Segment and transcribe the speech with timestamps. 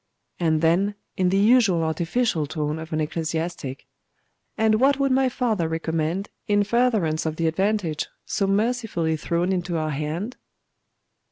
[0.39, 3.85] And then, in the usual artificial tone of an ecclesiastic
[4.57, 9.77] 'And what would my father recommend in furtherance of the advantage so mercifully thrown into
[9.77, 10.37] our hand?